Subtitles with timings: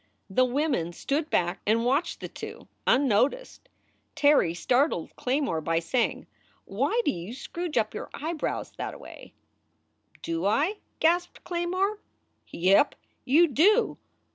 [0.31, 3.69] The women stood back and watched the two, unnoticed.
[4.15, 6.25] Terry startled Claymore by saying:
[6.65, 9.33] "Why do you scrooge up your eyebrows thataway?"
[10.23, 11.99] "Do I?" gasped Claymore.
[12.51, 12.95] "Yep,
[13.25, 13.99] you do.